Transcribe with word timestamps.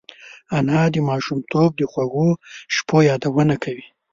انا 0.57 0.81
د 0.93 0.95
ماشومتوب 1.09 1.69
د 1.77 1.81
خوږو 1.91 2.29
شپو 2.75 2.97
یادونه 3.09 3.55
کوي 3.63 3.85